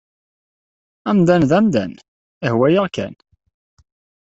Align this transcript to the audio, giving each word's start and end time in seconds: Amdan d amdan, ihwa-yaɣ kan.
Amdan 1.09 1.43
d 1.49 1.51
amdan, 1.57 1.93
ihwa-yaɣ 2.47 2.87
kan. 2.95 3.13